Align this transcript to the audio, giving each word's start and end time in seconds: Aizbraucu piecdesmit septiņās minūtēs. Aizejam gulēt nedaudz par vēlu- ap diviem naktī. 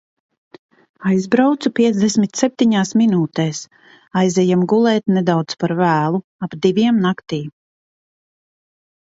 Aizbraucu 1.09 1.71
piecdesmit 1.79 2.41
septiņās 2.41 2.93
minūtēs. 3.01 3.59
Aizejam 4.23 4.65
gulēt 4.73 5.15
nedaudz 5.19 5.59
par 5.67 5.75
vēlu- 5.83 6.23
ap 6.49 6.59
diviem 6.67 7.01
naktī. 7.07 7.41